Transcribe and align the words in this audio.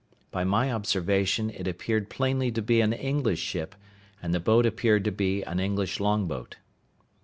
By 0.31 0.43
my 0.43 0.71
observation 0.71 1.51
it 1.51 1.67
appeared 1.67 2.09
plainly 2.09 2.51
to 2.53 2.61
be 2.63 2.81
an 2.81 2.91
English 2.91 3.37
ship, 3.37 3.75
and 4.19 4.33
the 4.33 4.39
boat 4.39 4.65
appeared 4.65 5.03
to 5.05 5.11
be 5.11 5.43
an 5.43 5.59
English 5.59 5.99
long 5.99 6.25
boat. 6.25 6.57